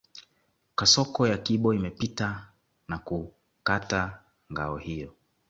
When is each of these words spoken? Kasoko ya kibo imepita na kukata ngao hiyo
Kasoko 0.77 1.19
ya 1.27 1.37
kibo 1.43 1.73
imepita 1.73 2.47
na 2.87 2.97
kukata 2.97 4.19
ngao 4.51 4.77
hiyo 4.77 5.13